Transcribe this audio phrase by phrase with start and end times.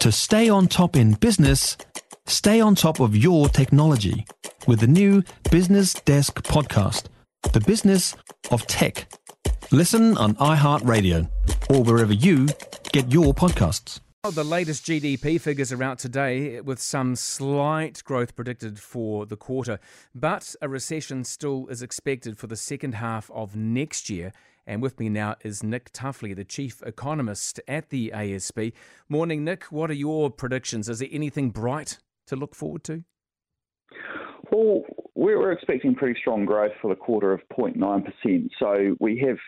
[0.00, 1.76] To stay on top in business,
[2.24, 4.24] stay on top of your technology
[4.66, 7.08] with the new Business Desk podcast,
[7.52, 8.16] The Business
[8.50, 9.12] of Tech.
[9.70, 11.28] Listen on iHeartRadio
[11.68, 12.48] or wherever you
[12.92, 14.00] get your podcasts.
[14.24, 19.36] Well, the latest GDP figures are out today with some slight growth predicted for the
[19.36, 19.78] quarter,
[20.14, 24.32] but a recession still is expected for the second half of next year.
[24.66, 28.72] And with me now is Nick Tuffley, the chief economist at the ASB.
[29.08, 29.64] Morning, Nick.
[29.64, 30.88] What are your predictions?
[30.88, 33.04] Is there anything bright to look forward to?
[34.52, 34.82] Well,
[35.14, 38.50] we're expecting pretty strong growth for the quarter of 0.9%.
[38.58, 39.38] So we have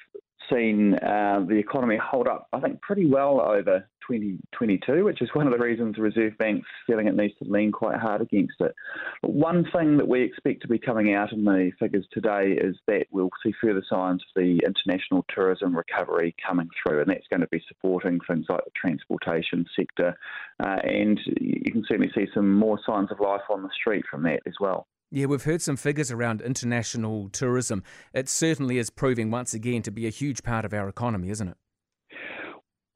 [0.50, 5.46] seen uh, the economy hold up, I think, pretty well over 2022, which is one
[5.46, 8.74] of the reasons the Reserve Bank's feeling it needs to lean quite hard against it.
[9.22, 12.76] But one thing that we expect to be coming out in the figures today is
[12.86, 17.40] that we'll see further signs of the international tourism recovery coming through, and that's going
[17.40, 20.16] to be supporting things like the transportation sector.
[20.62, 24.22] Uh, and you can certainly see some more signs of life on the street from
[24.24, 24.86] that as well.
[25.14, 27.82] Yeah, we've heard some figures around international tourism.
[28.14, 31.48] It certainly is proving once again to be a huge part of our economy, isn't
[31.48, 31.56] it?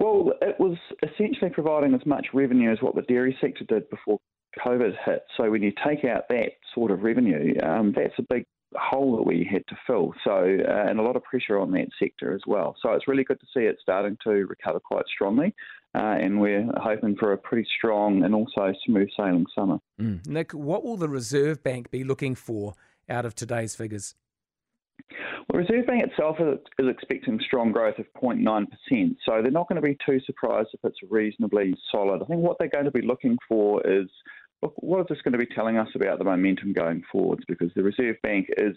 [0.00, 4.18] Well, it was essentially providing as much revenue as what the dairy sector did before
[4.66, 5.24] COVID hit.
[5.36, 9.26] So when you take out that sort of revenue, um, that's a big hole that
[9.26, 10.14] we had to fill.
[10.24, 12.76] So, uh, and a lot of pressure on that sector as well.
[12.80, 15.54] So it's really good to see it starting to recover quite strongly.
[15.96, 19.78] Uh, and we're hoping for a pretty strong and also smooth sailing summer.
[19.98, 20.26] Mm.
[20.26, 22.74] Nick, what will the Reserve Bank be looking for
[23.08, 24.14] out of today's figures?
[25.48, 28.66] Well, Reserve Bank itself is, expecting strong growth of 0.9%,
[29.24, 32.22] so they're not going to be too surprised if it's reasonably solid.
[32.22, 34.08] I think what they're going to be looking for is
[34.62, 37.44] look, what is this going to be telling us about the momentum going forwards?
[37.48, 38.76] Because the Reserve Bank is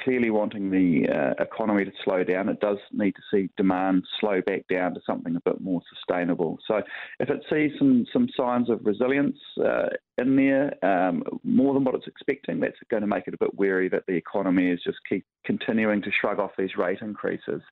[0.00, 2.48] clearly wanting the uh, economy to slow down.
[2.48, 6.58] It does need to see demand slow back down to something a bit more sustainable.
[6.66, 6.82] So,
[7.20, 11.94] if it sees some some signs of resilience uh, in there, um, more than what
[11.94, 14.98] it's expecting, that's going to make it a bit wary that the economy is just
[15.08, 17.62] keep continuing to shrug off these rate increases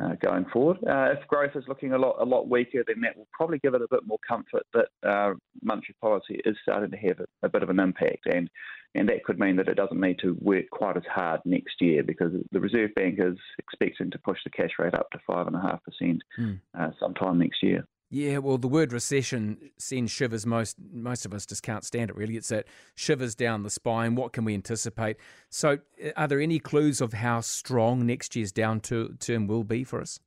[0.00, 0.78] uh, going forward.
[0.88, 3.74] Uh, if growth is looking a lot a lot weaker, then that will probably give
[3.74, 7.48] it a bit more comfort that uh, monetary policy is starting to have a, a,
[7.48, 8.50] bit of an impact, and
[8.94, 12.02] and that could mean that it doesn't need to work quite as hard next year
[12.02, 15.56] because the Reserve Bank is expecting to push the cash rate up to five and
[15.56, 16.54] a half percent hmm.
[16.78, 17.86] uh, sometime next year.
[18.10, 20.46] Yeah, well, the word recession sends shivers.
[20.46, 22.16] Most most of us just can't stand it.
[22.16, 24.14] Really, it's that shivers down the spine.
[24.14, 25.16] What can we anticipate?
[25.50, 30.00] So, uh, are there any clues of how strong next year's downturn will be for
[30.00, 30.20] us?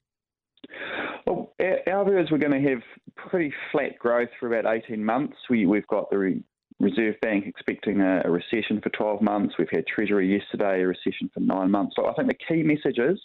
[1.26, 1.54] Well,
[1.92, 2.82] our view is we're going to have
[3.16, 5.38] pretty flat growth for about 18 months.
[5.50, 6.42] We, we've got the
[6.80, 9.56] Reserve Bank expecting a, a recession for 12 months.
[9.58, 11.96] We've had Treasury yesterday, a recession for nine months.
[11.96, 13.20] So I think the key message is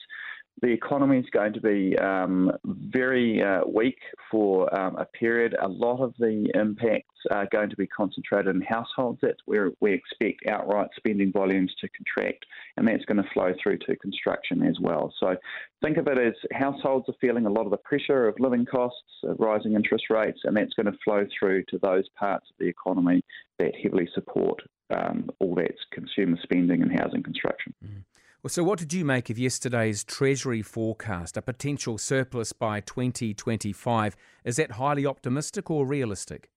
[0.61, 3.99] the economy is going to be um, very uh, weak
[4.31, 5.57] for um, a period.
[5.61, 9.19] A lot of the impacts are going to be concentrated in households.
[9.23, 12.45] That's where we expect outright spending volumes to contract,
[12.77, 15.13] and that's going to flow through to construction as well.
[15.19, 15.37] So
[15.83, 18.99] think of it as households are feeling a lot of the pressure of living costs,
[19.25, 22.69] of rising interest rates, and that's going to flow through to those parts of the
[22.69, 23.25] economy
[23.59, 24.61] that heavily support
[24.95, 27.75] um, all that consumer spending and housing construction.
[27.85, 28.03] Mm.
[28.43, 34.17] Well, so what did you make of yesterday's Treasury forecast, a potential surplus by 2025?
[34.45, 36.51] Is that highly optimistic or realistic?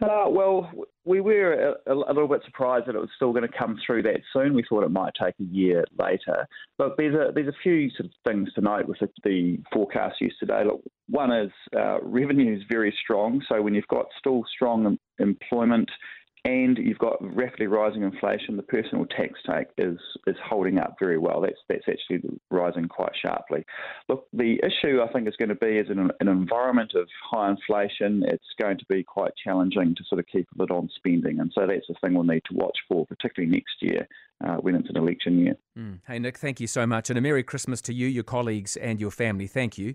[0.00, 0.72] Uh, well,
[1.04, 4.00] we were a, a, little bit surprised that it was still going to come through
[4.04, 4.54] that soon.
[4.54, 6.48] We thought it might take a year later.
[6.78, 10.22] But there's a, there's a few sort of things to note with the, the forecast
[10.22, 10.64] yesterday.
[10.64, 13.42] Look, one is uh, revenue is very strong.
[13.46, 15.90] So when you've got still strong employment
[16.44, 18.56] and you've got rapidly rising inflation.
[18.56, 21.40] The personal tax take is is holding up very well.
[21.40, 23.64] That's that's actually rising quite sharply.
[24.08, 27.08] Look, the issue I think is going to be is in an, an environment of
[27.30, 28.24] high inflation.
[28.26, 31.52] It's going to be quite challenging to sort of keep a lid on spending, and
[31.54, 34.08] so that's the thing we'll need to watch for, particularly next year
[34.44, 35.56] uh, when it's an election year.
[35.78, 36.00] Mm.
[36.06, 39.00] Hey Nick, thank you so much, and a merry Christmas to you, your colleagues, and
[39.00, 39.46] your family.
[39.46, 39.94] Thank you.